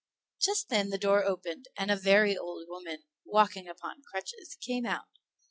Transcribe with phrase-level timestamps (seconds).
[0.39, 5.09] Just then the door opened, and a very old woman, walking upon crutches, came out.